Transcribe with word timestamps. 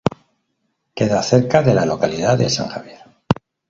Queda 0.95 1.21
cerca 1.21 1.61
de 1.61 1.75
la 1.75 1.85
localidad 1.85 2.35
de 2.35 2.49
San 2.49 2.69
Javier. 2.69 3.03